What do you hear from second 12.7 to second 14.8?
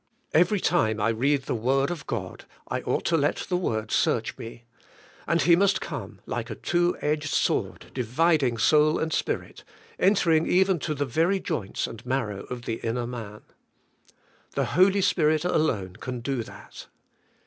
inner man. The